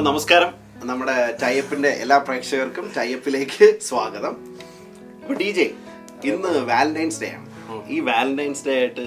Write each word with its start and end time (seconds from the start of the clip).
അപ്പൊ 0.00 0.10
നമസ്കാരം. 0.10 0.50
നമ്മുടെ 0.90 1.14
ടൈപ്പിന്റെ 1.42 1.88
എല്ലാ 2.02 2.16
പ്രേക്ഷകർക്കും 2.26 2.84
ടൈപ്പിലേക്ക് 2.96 3.66
സ്വാഗതം. 3.88 4.34
അപ്പൊ 5.22 5.34
ഡി 5.40 5.48
ജെ 5.56 5.66
ഇന്ന് 6.28 6.52
വാലന്റൈൻസ് 6.70 7.18
ഡേ 7.22 7.28
ആണ്. 7.38 7.48
ഈ 7.94 7.96
വാലന്റൈൻസ് 8.06 8.62
ഡേ 8.66 8.74
ആയിട്ട് 8.82 9.04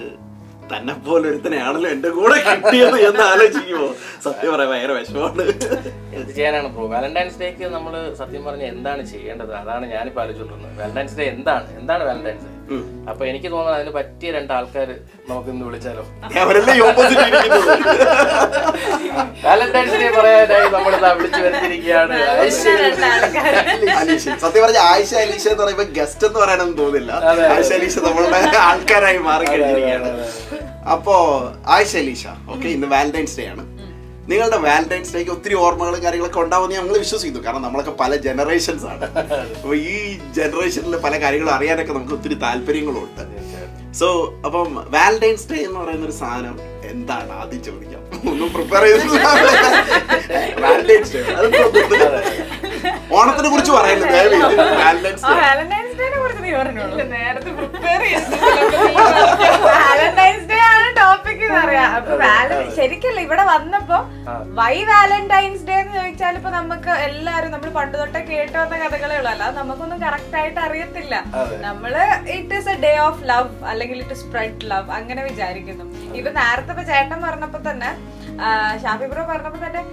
തന്നെ 0.73 0.93
പോലെ 1.07 1.25
ഒരുത്തനെയാണല്ലോ 1.31 1.89
എന്റെ 1.95 2.09
കൂടെ 2.17 2.37
കിട്ടിയത് 2.49 2.97
എന്ന് 3.07 3.23
ആലോചിക്കുമോ 3.31 3.87
സത്യം 4.25 4.51
പറയാൻ 4.53 4.69
ഭയങ്കര 4.73 4.91
വിഷമമാണ്. 4.99 5.45
എന്ത് 6.17 6.31
ചെയ്യാനാണ് 6.37 6.69
ബ്രോ 6.75 6.85
വാലന്റൈൻസ് 6.95 7.39
ഡേക്ക് 7.43 7.73
നമ്മൾ 7.77 7.95
സത്യം 8.21 8.45
പറഞ്ഞ 8.49 8.65
എന്താണ് 8.75 9.05
ചെയ്യേണ്ടത്? 9.13 9.53
അതാണ് 9.61 9.87
ഞാനിപ്പോൾ 9.95 10.23
ആലോചിച്ചുകൊണ്ടിരുന്നത് 10.25 10.77
വാലന്റൈൻസ് 10.83 11.17
ഡേ 11.21 11.27
എന്താണ്? 11.35 11.67
എന്താണ് 11.81 12.05
വാലന്റൈൻസ് 12.11 12.45
ഡേ? 12.45 12.53
അപ്പൊ 13.09 13.25
എനിക്ക് 13.25 13.47
തോന്നുന്നത് 13.51 13.75
അതിന് 13.75 13.91
പറ്റിയ 13.97 14.31
രണ്ട് 14.31 14.53
ആൾക്കാർ 14.53 14.89
നമുക്ക് 15.29 15.49
ഇന്ന് 15.49 15.65
വിളിച്ചാലോ 15.65 16.03
വാലന്റൈൻസ് 19.45 19.97
ഡേ 20.01 20.09
പറയാനായി 20.17 20.67
നമ്മൾ 20.75 20.93
വിളിച്ചു 21.19 21.41
വരുത്തിയിരിക്കുകയാണ്. 21.41 22.15
സത്യം 24.43 24.63
പറഞ്ഞ 24.63 24.77
ആയിഷ 24.91 25.13
അലീഷ 25.13 25.47
എന്ന് 25.47 25.63
പറയുമ്പോ 25.63 25.85
ഗസ്റ്റ് 25.99 26.27
എന്ന് 26.27 26.39
പറയാനൊന്നും 26.39 26.77
തോന്നില്ല. 26.77 27.11
ആയിഷ 27.53 27.71
അലീഷ 27.79 27.99
നമ്മളുടെ 27.99 28.57
ആൾക്കാരായി 28.69 29.17
മാറി 29.17 29.45
കഴിഞ്ഞിരിക്കുകയാണ് 29.45 30.11
അപ്പോ 30.95 31.15
ആയിഷ 31.75 31.95
അലീഷ 31.97 32.25
ഓക്കെ 32.49 32.67
ഇന്ന് 32.67 32.87
വാലന്റൈൻസ് 32.87 33.37
ഡേ 33.39 33.45
ആണ്. 33.47 33.63
നിങ്ങളുടെ 34.31 34.57
വാലന്റൈൻസ് 34.65 35.13
ഡേക്ക് 35.15 35.31
ഒത്തിരി 35.31 35.55
ഓർമ്മകളും 35.63 36.01
കാര്യങ്ങളൊക്കെ 36.03 36.39
ഉണ്ടാവുമെന്ന് 36.43 36.75
ഞങ്ങൾ 36.79 36.95
വിശ്വസിക്കുന്നു. 37.05 37.41
കാരണം 37.45 37.65
നമ്മളൊക്കെ 37.67 37.93
പല 38.01 38.11
ജനറേഷൻസ് 38.27 38.85
ആണ്. 38.91 39.07
അപ്പോൾ 39.55 39.75
ഈ 39.93 39.95
ജനറേഷനിൽ 40.37 40.95
പല 41.05 41.13
കാര്യങ്ങളും 41.23 41.53
അറിയാനൊക്കെ 41.55 41.93
നമുക്ക് 41.97 42.15
ഒത്തിരി 42.19 42.37
താല്പര്യങ്ങളും 42.45 43.01
ഉണ്ട് 43.05 43.23
സോ 43.99 44.07
അപ്പം 44.45 44.69
വാലന്റൈൻസ് 44.95 45.47
ഡേ 45.49 45.57
എന്ന് 45.67 45.79
പറയുന്ന 45.79 46.05
ഒരു 46.09 46.15
സാധനം 46.21 46.55
എന്താണ്? 46.91 47.31
ആദ്യം 47.41 47.61
ചോദിക്കാം. 47.67 47.99
ഒന്നും 48.31 48.47
പ്രിപ്പയർ 48.53 48.83
ചെയ്തിട്ടില്ല. 48.85 49.27
Valentine's 50.63 51.11
day. 51.13 51.21
ഓണത്തിനെ 53.17 53.49
കുറിച്ച് 53.53 53.73
പറയുന്നത് 53.77 54.09
വാലന്റൈൻസ് 54.81 55.23
ഡേ. 55.25 55.35
വാലന്റൈൻസ് 55.43 55.95
ഡേനെ 55.99 56.17
കുറിച്ച് 56.23 56.43
നീ 56.45 56.51
നേരത്തെ 57.15 57.51
പ്രിപ്പയർ 57.59 58.01
വാലന്റൈൻസ് 58.01 58.42
ശരിക്കല്ല 62.83 63.19
ഇവിടെ 63.27 63.43
വന്നപ്പോ 63.53 63.97
വൈ 64.59 64.75
വാലന്റൈൻസ് 64.91 65.65
ഡേ 65.67 65.75
എന്ന് 65.81 65.93
ചോദിച്ചാൽ 65.99 66.33
ഇപ്പൊ 66.39 66.49
നമുക്ക് 66.57 66.93
എല്ലാരും 67.07 67.51
നമ്മൾ 67.55 67.69
പണ്ട് 67.77 67.95
തൊട്ടേ 68.01 68.21
കേട്ട് 68.29 68.55
വന്ന 68.61 68.75
കഥകളേ 68.83 69.15
ഉള്ളൂ. 69.19 69.29
അല്ലാതെ 69.33 69.55
നമുക്കൊന്നും 69.59 69.99
കറക്റ്റ് 70.05 70.37
ആയിട്ട് 70.39 70.59
അറിയത്തില്ല. 70.67 71.15
നമ്മൾ 71.67 71.93
it 72.37 72.55
is 72.59 72.69
a 72.73 72.77
day 72.85 72.93
of 73.07 73.23
love 73.31 73.51
അല്ലെങ്കിൽ 73.71 73.99
ഇറ്റ് 74.05 74.17
സ്പ്രെഡ് 74.23 74.69
ലവ് 74.71 74.91
അങ്ങനെ 74.99 75.21
വിചാരിക്കുന്നു. 75.29 75.85
ഇപ്പൊ 76.19 76.31
നേരത്തെ 76.39 76.73
ഇപ്പൊ 76.75 76.85
ചേട്ടൻ 76.91 77.19
പറഞ്ഞപ്പോ 77.27 77.61
തന്നെ 77.69 77.91
ഷാഫിബ്രോ 78.41 78.81
ഷാഫി 78.85 79.07
ബ്രോ 79.13 79.23
പറഞ്ഞപ്പോ 79.31 79.61
തന്നെ 79.67 79.83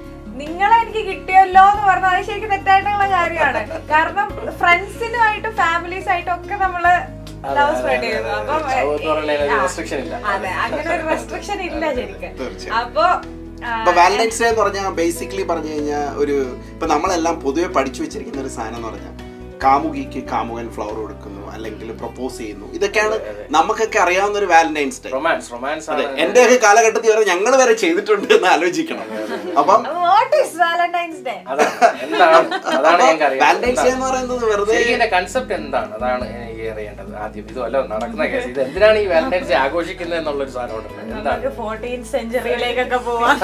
നിങ്ങളെ 0.43 0.77
എനിക്ക് 0.83 1.03
കിട്ടിയല്ലോ 1.09 1.63
എന്ന് 1.71 1.85
പറഞ്ഞാൽ 1.89 2.13
അത് 2.17 2.27
ലവ് 7.57 7.75
സ്പ്രെഡ് 7.79 8.03
ചെയ്യുന്നു 8.03 8.33
അപ്പം. 8.33 8.61
അതെ 10.33 10.51
അങ്ങനെ 10.65 10.89
ഒരു 10.97 11.05
റെസ്ട്രിക്ഷൻ 11.09 11.61
ഇല്ല 11.69 11.85
ശരിക്കും. 11.95 12.33
അപ്പോ 12.81 13.05
അപ്പൊ 13.05 13.07
ഇപ്പൊ 13.81 13.93
വാലന്റൈൻസ് 13.97 14.41
ഡേ 14.43 14.49
എന്ന് 14.49 14.63
പറഞ്ഞാൽ 14.63 14.93
ബേസിക്കലി 14.99 15.45
പറഞ്ഞു 15.49 15.71
കഴിഞ്ഞാൽ 15.73 16.07
ഒരു 16.17 16.37
ഇപ്പൊ 16.71 16.87
നമ്മളെല്ലാം 16.87 17.35
പൊതുവെ 17.43 17.69
പഠിച്ചു 17.77 18.01
വെച്ചിരിക്കുന്ന 18.03 18.41
ഒരു 18.41 18.53
സാധനം 18.55 18.77
എന്ന് 18.79 18.89
പറഞ്ഞാൽ 18.89 19.15
കാമുകിക്ക് 19.65 20.21
കാമുകൻ 20.31 20.69
ഫ്ലവർ 20.77 20.95
കൊടുക്കുന്നു 21.01 21.41
അല്ലെങ്കിൽ 21.61 21.89
പ്രപ്പോസ് 22.03 22.37
ചെയ്യുന്നു. 22.43 22.67
ഇതൊക്കെയാണ് 22.79 23.17
നമുക്കൊക്കെ 23.57 23.99
അറിയാവുന്ന 24.05 24.37
ഒരു 24.43 24.49
വാലന്റൈൻസ് 24.55 25.01
ഡേ 25.05 25.09
റൊമാൻസ് 25.17 25.49
റൊമാൻസ് 25.55 25.87
അതെ 25.95 26.05
എന്റെ 26.25 26.39
ഒക്കെ 26.45 26.59
കാലഘട്ടത്തിൽ 26.67 27.11
വരെ 27.15 27.25
ഞങ്ങൾ 27.33 27.53
വരെ 27.63 27.75
ചെയ്തിട്ടുണ്ട് 27.85 28.33
എന്ന് 28.39 28.49
ആലോചിക്കണം. 28.55 29.07
അപ്പം 29.63 29.81
what 30.07 30.33
is 30.43 30.53
വാലന്റൈൻസ് 30.65 31.21
ഡേ 31.29 31.37
എന്ന് 33.93 34.07
പറയുന്നത് 34.07 34.45
വെറുതെ 34.53 34.77
കൺസെപ്റ്റ് 35.17 35.55
എന്താണ്? 35.61 35.91
അതാണ് 35.99 36.25
എനിക്ക് 36.41 36.65
അറിയേണ്ടത് 36.75 37.13
ആദ്യം. 37.25 37.45
ഇതുമല്ല 37.53 37.77
നടക്കുന്ന 37.93 38.25
കേസ്. 38.33 38.49
ഇത് 38.53 38.61
എന്തിനാണ് 38.67 38.99
ഈ 39.05 39.07
വാലന്റൈൻസ് 39.13 39.51
ഡേ 39.53 39.57
ആഘോഷിക്കുന്നത് 39.65 40.19
എന്നുള്ളൊരു 40.21 40.53
സാധനം 40.57 40.77
ഉണ്ടല്ലോ 40.81 41.03
എന്താണ്? 41.19 41.51
ഫോർട്ടീൻ 41.61 42.01
സെഞ്ചുറിയിലേക്കൊക്കെ 42.15 42.99
പോവാം. 43.09 43.37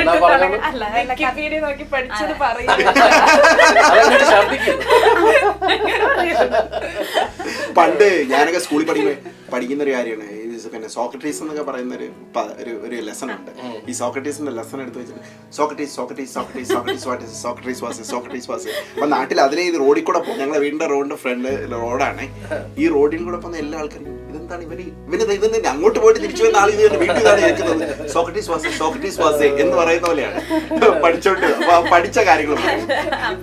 എന്നാ 0.00 0.14
പറഞ്ഞോളൂ. 0.26 0.58
നോക്കി 1.66 1.84
പഠിച്ചത് 1.92 2.34
പറയും. 2.44 2.70
ഛർദ്ദിക്കും 4.30 4.78
പണ്ട് 7.84 8.08
ഞാനൊക്കെ 8.32 8.60
സ്കൂളിൽ 8.66 8.86
പഠിക്കുന്ന 8.90 9.14
പഠിക്കുന്ന 9.52 9.82
ഒരു 9.86 9.92
കാര്യമാണ്. 9.96 10.43
ഈ 10.66 10.70
പിന്നെ 10.74 10.88
സോക്രട്ടീസ് 10.96 11.40
എന്നൊക്കെ 11.42 11.64
പറയുന്ന 11.70 11.94
ഒരു 12.64 12.72
ഒരു 12.86 12.96
ലെസൺ 13.08 13.28
ഉണ്ട്. 13.36 13.50
ഈ 13.90 13.92
സോക്രട്ടീസിന്റെ 14.02 14.52
ലെസൺ 14.58 14.78
എടുത്ത് 14.84 14.98
വെച്ചിട്ട് 15.02 15.22
Socrates 15.58 15.92
Socrates 15.98 16.32
Socrates 16.38 16.70
Socrates 16.74 17.06
what 17.10 17.30
Socrates 17.44 17.82
was 17.86 18.02
Socrates 18.12 18.50
was 18.52 18.68
അപ്പൊ 18.96 19.08
നാട്ടിൽ 19.16 19.38
അതിലെ 19.46 19.62
ഈ 19.68 19.70
റോഡിൽ 19.84 20.04
കൂടെ 20.08 20.20
പോകും. 20.26 20.38
ഞങ്ങളുടെ 20.42 20.62
വീടിന്റെ 20.64 20.88
റോഡിന്റെ 20.94 21.18
ഫ്രണ്ട് 21.24 21.48
റോഡാണ് 21.84 22.26
ഈ 22.82 22.86
റോഡിൽ 22.96 23.24
കൂടെ 23.28 23.38
പോകുന്ന 23.44 23.58
എല്ലാ 23.64 23.78
ആൾക്കാരും 23.82 24.12
ഇതെന്താണ് 24.30 24.62
ഇവർ 24.66 24.78
ഇവന് 24.84 25.34
ഇത് 25.38 25.44
തന്നെ 25.44 25.68
അങ്ങോട്ട് 25.72 25.98
പോയിട്ട് 26.04 26.20
തിരിച്ചു 26.24 26.42
വന്ന 26.46 26.58
ആൾ 26.62 26.70
ഇത് 26.74 26.96
വീട്ടിൽ 27.02 27.22
കേൾക്കുന്നത്? 27.42 27.84
സോക്രട്ടീസ് 28.14 28.50
വാസ് 28.52 28.72
സോക്രട്ടീസ് 28.80 29.20
വാസ് 29.24 29.44
എന്ന് 29.64 29.76
പറയുന്ന 29.80 30.06
പോലെയാണ്. 30.08 30.40
പഠിച്ചോണ്ട് 31.04 31.46
പഠിച്ച 31.92 32.18
കാര്യങ്ങൾ 32.28 32.56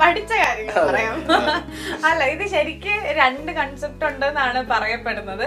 പഠിച്ച 0.04 0.32
കാര്യങ്ങൾ 0.44 0.76
പറയാം. 0.90 1.16
അല്ല 2.10 2.22
ഇത് 2.34 2.46
ശരിക്ക് 2.56 2.96
രണ്ട് 3.22 3.52
കൺസെപ്റ്റ് 3.60 4.06
ഉണ്ടെന്നാണ് 4.10 4.62
പറയപ്പെടുന്നത്. 4.74 5.46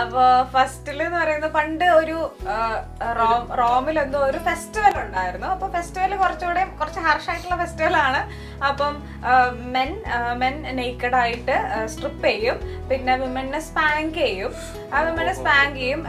അപ്പൊ 0.00 0.24
ഫസ്റ്റിൽ 0.56 1.01
എന്ന് 1.06 1.18
പറയുന്നത് 1.22 1.52
പണ്ട് 1.58 1.84
ഒരു 2.00 2.18
റോമിൽ 3.60 3.96
എന്തോ 4.04 4.20
ഒരു 4.30 4.40
ഫെസ്റ്റിവൽ 4.48 4.94
ഉണ്ടായിരുന്നു. 5.04 5.48
അപ്പൊ 5.54 5.68
ഫെസ്റ്റിവൽ 5.76 6.12
കുറച്ചുകൂടെ 6.22 6.64
കുറച്ച് 6.80 7.00
ഹാർഷായിട്ടുള്ള 7.06 7.58
ഫെസ്റ്റിവൽ 7.62 7.96
ആണ്. 8.06 8.20
അപ്പം 8.70 8.92
മെൻ 9.76 9.92
മെൻ 10.42 10.56
നേക്കഡ് 10.80 11.18
ആയിട്ട് 11.22 11.56
സ്ട്രിപ്പ് 11.94 12.26
ചെയ്യും. 12.28 12.58
പിന്നെ 12.90 13.16
വിമനെ 13.24 13.62
സ്പാങ്ക് 13.70 14.20
ചെയ്യും. 14.24 14.52
ആ 14.92 15.00
വിമനെ 15.08 15.34
സ്പാങ്ക് 15.40 15.80
ചെയ്യും. 15.82 16.02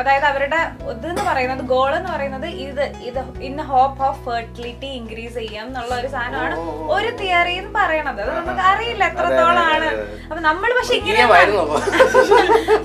അതായത് 0.00 0.24
അവരുടെ 0.28 0.58
ഇത് 0.92 1.06
എന്ന് 1.08 1.22
പറയുന്നത് 1.28 1.62
ഗോൾ 1.72 1.90
എന്ന് 1.96 2.10
പറയുന്നത് 2.12 2.46
ഇത് 2.66 2.84
ഇത് 3.08 3.18
in 3.48 3.56
hope 3.70 4.00
of 4.06 4.20
fertility 4.26 4.90
increase 4.98 5.36
ചെയ്യാം 5.40 5.66
എന്നുള്ള 5.68 5.92
ഒരു 6.00 6.08
സാധനമാണ് 6.14 6.54
ഒരു 6.94 7.10
തിയറി 7.18 7.54
എന്ന് 7.62 7.72
പറയണത്. 7.78 8.22
അത് 8.24 8.30
നമുക്ക് 8.38 8.62
അറിയില്ല 8.70 9.02
എത്രത്തോളാണ് 9.12 9.88
അപ്പൊ 10.28 10.40
നമ്മൾ 10.48 10.70
പക്ഷെ 10.78 10.94
ഇങ്ങനെ 11.00 11.18
ഈയമായിരുന്നു 11.22 11.60
അപ്പൊ. 11.64 11.78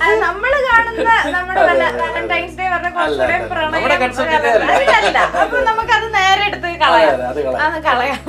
അത് 0.03 0.15
നമ്മൾ 0.27 0.51
കാണുന്ന 0.69 1.13
നമ്മുടെ 1.37 1.63
വാലന്റൈൻസ് 2.01 2.57
ഡേ 2.59 2.67
പറഞ്ഞ 2.73 2.91
കുറച്ചുകൂടെ 2.91 2.91
അല്ല, 2.91 2.91
പ്രണയം 2.91 2.94
നമ്മുടെ 3.07 3.37
അപ്പൊ 5.35 5.59
നമുക്കത് 5.67 6.07
നേരെ 6.15 6.43
എടുത്ത് 6.47 6.71
കളയാം. 6.81 7.21
അതെ, 7.25 7.43
അത് 7.65 7.77
കളയാം. 7.85 8.19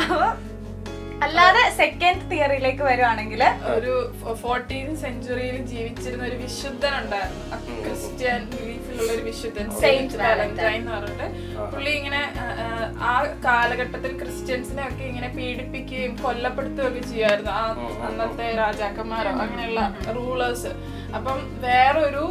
അപ്പൊ 0.00 0.18
അല്ലാതെ 1.26 1.60
സെക്കൻഡ് 1.76 2.24
തിയറിയിലേക്ക് 2.30 2.82
വരുവാണെങ്കിൽ 2.86 3.42
ഒരു 3.74 3.92
ഫോർട്ടീൻ 4.40 4.88
സെഞ്ചുറിയിൽ 5.02 5.56
ജീവിച്ചിരുന്ന 5.70 6.24
ഒരു 6.26 6.36
വിശുദ്ധൻ 6.42 6.92
ഉണ്ടായിരുന്നു 6.98 7.44
ക്രിസ്ത്യൻ 7.84 8.42
ബിലീഫിലുള്ള 8.52 9.08
ഒരു 9.14 9.22
വിശുദ്ധൻ 9.28 9.68
സെയിന്റ് 9.78 10.18
വാലന്റൈൻ 10.20 10.76
എന്ന് 10.76 10.92
പറഞ്ഞിട്ട് 10.92 11.28
പുള്ളി 11.72 11.92
ഇങ്ങനെ 11.98 12.20
ആ, 13.02 13.12
കാലഘട്ടത്തിൽ 13.46 14.12
ക്രിസ്ത്യൻസിനെ 14.20 14.84
ഒക്കെ 14.88 15.04
ഇങ്ങനെ 15.10 15.30
പീഡിപ്പിക്കുകയും 15.34 16.12
കൊല്ലപ്പെടുത്തുകയും 16.22 16.90
ഒക്കെ 16.92 17.02
ചെയ്യുമായിരുന്നു. 17.06 17.52
ആ 17.52 17.64
അന്നത്തെ 18.08 18.48
രാജാക്കന്മാരോ 18.60 19.32
അങ്ങനെയുള്ള 19.36 19.82
റൂളേഴ്സ് 20.16 20.72
അപ്പം 21.14 21.38
വേറൊരു 21.60 22.26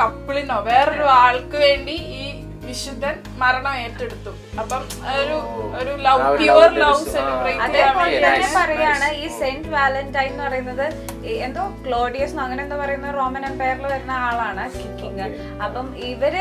കപ്പിളിനോ 0.00 0.60
വേറൊരു 0.60 1.06
ആൾക്ക് 1.18 1.56
വേണ്ടി 1.56 1.92
ഈ 1.92 2.24
വിശുദ്ധൻ 2.72 3.16
മരണം 3.40 3.74
ഏറ്റെടുത്തു. 3.84 4.30
അപ്പം 4.60 4.82
ഒരു 5.18 5.38
ഒരു 5.80 5.92
ലവ് 6.06 6.28
പ്യുവർ 6.40 6.70
ലവ് 6.82 7.04
സെലിബ്രേറ്റ് 7.14 7.62
അതേപോലെ 7.66 8.10
Okay, 8.12 8.22
തന്നെ 8.26 8.48
പറയാണ് 8.58 9.08
ഈ 9.22 9.26
സെന്റ് 9.40 9.70
വാലന്റൈൻ 9.76 10.30
എന്ന് 10.32 10.44
പറയുന്നത് 10.46 10.86
എന്തോ 11.46 11.64
ക്ലോഡിയസ് 11.84 12.36
അങ്ങനെ 12.44 12.60
എന്താ 12.66 12.76
പറയുന്ന 12.82 13.10
റോമൻ 13.18 13.44
എംപയറിൽ 13.50 13.86
വരുന്ന 13.92 14.14
ആളാണ് 14.28 14.64
കിങ് 15.00 15.26
അപ്പം 15.66 15.86
ഇവർ 16.12 16.36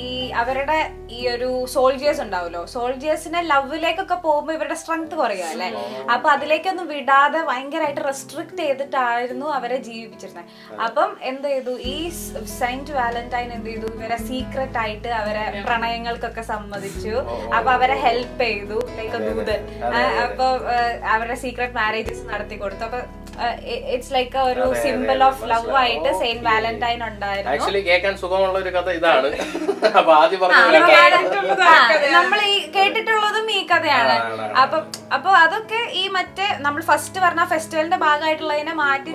ഈ 0.00 0.08
അവരുടെ 0.40 0.78
ഈ 1.16 1.20
ഒരു 1.34 1.46
സോൾജിയേഴ്സ് 1.74 2.22
ഉണ്ടാവുമല്ലോ. 2.24 2.60
സോൾജിയേഴ്സിനെ 2.72 3.40
ലവിലേക്കൊക്കെ 3.50 4.16
പോകുമ്പോൾ 4.26 4.54
ഇവരുടെ 4.56 4.76
സ്ട്രെങ്ത് 4.80 5.14
കുറയുക 5.20 5.46
അല്ലെ? 5.52 5.68
അപ്പൊ 6.14 6.28
അതിലേക്കൊന്നും 6.34 6.86
വിടാതെ 6.92 7.40
ഭയങ്കരമായിട്ട് 7.50 8.02
റെസ്ട്രിക്ട് 8.08 8.60
ചെയ്തിട്ടായിരുന്നു 8.62 9.46
അവരെ 9.58 9.78
ജീവിപ്പിച്ചിരുന്നത് 9.86 10.44
അപ്പം 10.86 11.10
എന്ത് 11.30 11.48
ചെയ്തു? 11.52 11.74
ഈ 11.92 11.96
സെന്റ് 12.58 12.94
വാലന്റൈൻ 12.98 13.48
എന്ത് 13.56 13.70
ചെയ്തു? 13.70 13.88
ഇവരെ 13.96 14.18
സീക്രട്ട് 14.28 14.78
ആയിട്ട് 14.84 15.10
അവരെ 15.20 15.44
പ്രണയങ്ങൾക്കൊക്കെ 15.68 16.44
സമ്മതിച്ചു. 16.52 17.14
അപ്പൊ 17.56 17.70
അവരെ 17.76 17.96
ഹെൽപ്പ് 18.06 18.42
ചെയ്തു. 18.48 18.80
ലൈക്ക് 18.98 19.22
ദൂതൻ 19.28 19.62
അപ്പൊ 20.26 20.48
അവരുടെ 21.14 21.38
സീക്രട്ട് 21.44 21.76
മാരേജസ് 21.80 22.26
നടത്തി 22.32 22.58
കൊടുത്തു. 22.64 22.84
അപ്പൊ 22.90 23.00
ഇറ്റ്സ് 23.94 24.12
ലൈക്ക് 24.14 24.38
ഒരു 24.50 24.62
സിമ്പിൾ 24.84 25.18
ഓഫ് 25.26 25.42
ലവ് 25.50 25.74
ആയിട്ട് 25.80 26.10
സെയിന്റ് 26.20 26.44
വാലന്റൈൻ 26.48 27.00
ഉണ്ടായിരുന്നു. 27.08 27.52
ആക്ച്വലി 27.52 27.82
കേൾക്കാൻ 27.88 28.14
സുഖമുള്ള 28.22 28.56
ഒരു 28.64 28.70
കഥ 28.76 28.88
ഇതാണ്. 28.98 29.28
അപ്പൊ 29.98 30.12
ആദ്യം 30.20 30.40
നമ്മൾ 32.16 32.38
ഈ 32.52 32.56
കേട്ടിട്ടുള്ളതും 32.76 33.46
ഈ 33.58 33.60
കഥയാണ്. 33.72 34.16
അപ്പൊ 34.62 34.78
അപ്പൊ 35.16 35.30
അതൊക്കെ 35.42 35.80
ഈ 36.00 36.02
മറ്റേ 36.16 36.46
നമ്മൾ 36.64 36.80
ഫസ്റ്റ് 36.88 37.18
പറഞ്ഞ 37.24 37.42
ഫെസ്റ്റിവലിന്റെ 37.52 37.98
ഭാഗമായിട്ടുള്ളതിനെ 38.04 38.74
മാറ്റി 38.82 39.12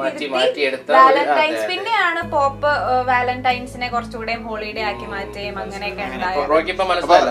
തിരുത്തി 0.60 0.94
വാലന്റൈൻസ്. 0.98 1.66
പിന്നെയാണ് 1.72 2.24
പോപ്പ് 2.36 2.72
വാലന്റൈൻസിനെ 3.12 3.90
കുറച്ചുകൂടെ 3.96 4.36
ഹോളിഡേ 4.48 4.84
ആക്കി 4.92 5.10
മാറ്റുകയും 5.16 5.58
അങ്ങനെയൊക്കെ 5.64 6.06
ഉണ്ടായത്. 6.14 6.43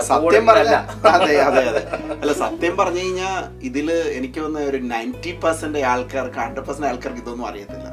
സത്യം. 0.03 0.19
പറഞ്ഞ 0.49 0.73
അതെ 1.15 1.35
അതെ 1.47 1.63
അതെ. 1.69 1.81
അല്ല 2.15 2.33
സത്യം 2.41 2.73
പറഞ്ഞു 2.77 3.01
കഴിഞ്ഞാൽ 3.01 3.37
ഇതിൽ 3.63 3.87
എനിക്ക് 4.17 4.39
തോന്നുന്ന 4.39 4.67
ഒരു 4.69 4.79
നയന്റി 4.91 5.33
പെർസെന്റ് 5.41 5.81
ആൾക്കാർക്ക് 5.91 6.39
ഹൺഡ്രഡ് 6.39 6.65
പെർസെന്റ് 6.67 6.89
ആൾക്കാർക്ക് 6.89 7.23
ഇതൊന്നും 7.23 7.47
അറിയത്തില്ല. 7.49 7.87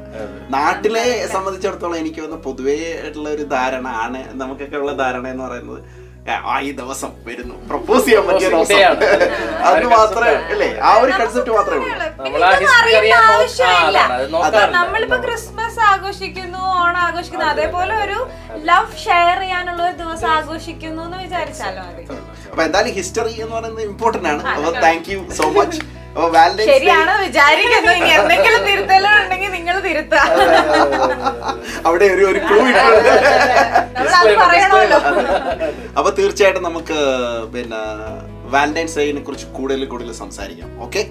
നാട്ടിലെ 0.51 1.05
സംബന്ധിച്ചിടത്തോളം 1.35 1.97
എനിക്ക് 1.97 2.21
വന്ന 2.21 2.37
പൊതുവേ 2.45 2.77
ഉള്ള 3.11 3.27
ഒരു 3.29 3.45
ധാരണ 3.51 3.87
ആണ് 4.03 4.21
നമുക്കൊക്കെ 4.35 4.77
ഉള്ള 4.77 4.93
ധാരണ 5.01 5.25
എന്ന് 5.27 5.45
പറയുന്നത്. 5.47 5.81
ആ, 6.45 6.55
ഈ 6.61 6.71
ദിവസം 6.79 7.11
വരുന്നു. 7.27 7.55
പ്രപ്പോസ് 7.69 8.03
ചെയ്യാൻ 8.05 8.23
പറ്റിയ 8.27 8.47
ദിവസം. 8.49 8.75
അത് 9.69 9.85
മാത്രമേ 9.93 10.33
അല്ലേ 10.53 10.67
ആ 10.81 10.91
ഒരു 11.03 11.11
കൺസെപ്റ്റ് 11.19 11.51
മാത്രമേ 11.51 11.79
ഉള്ളൂ. 11.85 11.95
നമ്മളിപ്പോ 14.75 15.17
ക്രിസ്മസ് 15.17 15.60
ആഘോഷിക്കുന്നു 15.93 16.61
ഓണം 16.81 17.01
ആഘോഷിക്കുന്നു. 17.07 17.47
അതേപോലെ 17.53 17.93
ഒരു 18.05 18.19
ലവ് 18.69 18.99
ഷെയർ 19.05 19.37
ചെയ്യാനുള്ള 19.43 19.81
ഒരു 19.89 19.95
ദിവസം 20.03 20.29
ആഘോഷിക്കുന്നു 20.37 21.01
എന്ന് 21.07 21.17
വിചാരിച്ചാലോ 21.23 21.81
മതി. 21.87 22.03
അപ്പൊ 22.51 22.61
എന്തായാലും 22.67 22.93
ഹിസ്റ്ററി 22.99 23.33
എന്ന് 23.43 23.55
പറയുന്നത് 23.57 23.83
ഇമ്പോർട്ടന്റ് 23.91 24.29
ആണ്. 24.33 24.41
അപ്പൊ 24.57 24.71
താങ്ക് 24.85 25.09
യു 25.13 25.19
സോ 25.39 25.47
മച്ച് 25.57 25.79
ശരിയാണ് 26.69 27.11
വിചാരിക്കുന്നു. 27.25 27.91
ഇനി 27.99 28.09
എന്തെങ്കിലും 28.17 28.61
തിരുത്തലുണ്ടെങ്കിൽ 28.69 29.51
നിങ്ങൾ 29.57 29.75
തിരുത്തുക 29.85 30.21
അവിടെ 31.87 32.05
ഒരു 32.15 32.23
ഒരു 32.31 32.39
ക്ലൂ 32.47 32.57
പറയണമല്ലോ. 34.41 34.99
അപ്പൊ 35.97 36.09
തീർച്ചയായിട്ടും 36.19 36.63
നമുക്ക് 36.69 36.97
പിന്നെ 37.53 37.81
വാലന്റൈൻസ് 38.55 38.97
ഡേനെ 38.99 39.21
കുറിച്ച് 39.27 39.47
കൂടുതൽ 39.57 39.81
കൂടുതൽ 39.93 40.11
സംസാരിക്കാം. 40.23 40.69
ഓക്കെ 40.87 41.01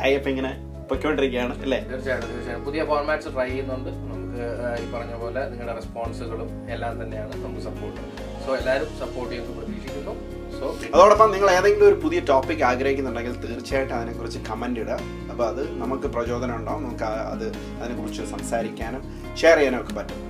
ടൈപ്പ് 0.00 0.28
ഇങ്ങനെ. 0.32 0.52
പൊയ്ക്കൊണ്ടിരിക്കുകയാണ് 0.90 1.54
അല്ലേ? 1.64 1.78
തീർച്ചയായിട്ടും 1.90 2.30
തീർച്ചയായിട്ടും. 2.32 2.64
പുതിയ 2.68 2.84
ഫോർമാറ്റ്സ് 2.90 3.30
ട്രൈ 3.34 3.48
ചെയ്യുന്നുണ്ട്. 3.50 3.90
നമുക്ക് 4.10 4.42
ഈ 4.82 4.86
പറഞ്ഞ 4.94 5.14
പോലെ 5.22 5.42
നിങ്ങളുടെ 5.50 5.74
റെസ്പോൺസുകളും 5.80 6.50
എല്ലാം 6.74 6.94
തന്നെയാണ് 7.02 7.34
നമുക്ക് 7.44 7.62
സപ്പോർട്ട് 7.68 8.00
സോ 8.46 8.50
എല്ലാവരും 8.56 8.90
സപ്പോർട്ട് 9.02 9.30
ചെയ്യുന്നു 9.32 9.54
പ്രതീക്ഷിക്കുന്നു. 9.58 10.14
സോ 10.58 10.66
അതോടൊപ്പം 10.94 11.28
നിങ്ങൾ 11.32 11.48
ഏതെങ്കിലും 11.56 11.86
ഒരു 11.88 11.98
പുതിയ 12.04 12.20
ടോപ്പിക് 12.28 12.62
ആഗ്രഹിക്കുന്നുണ്ടെങ്കിൽ 12.70 13.34
തീർച്ചയായിട്ടും 13.46 13.96
അതിനെക്കുറിച്ച് 13.96 14.40
കമന്റ് 14.50 14.80
ഇടുക. 14.84 14.98
അപ്പോൾ 15.30 15.44
അത് 15.48 15.62
നമുക്ക് 15.82 16.08
പ്രചോദനം 16.16 16.56
ഉണ്ടാവും. 16.60 16.82
നമുക്ക് 16.86 17.04
അത് 17.04 17.46
അതിനെക്കുറിച്ച് 17.80 18.24
സംസാരിക്കാനും 18.34 19.02
ഷെയർ 19.42 19.56
ചെയ്യാനും 19.56 19.80
ഒക്കെ 19.80 19.94
പറ്റും. 20.00 20.20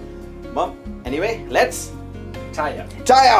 അപ്പം 0.50 0.70
എനിവേ 1.06 1.32
ലെറ്റ്സ് 1.58 1.86
ചായ 2.56 2.86
ചായ 3.04 3.30